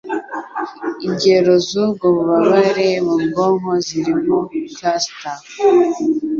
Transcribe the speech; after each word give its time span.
Ingero 1.05 1.53
z'ubwo 1.67 2.05
bubabare 2.15 2.87
mu 3.05 3.15
bwonko 3.23 3.71
zirimo 3.85 4.37
cluster 4.75 5.37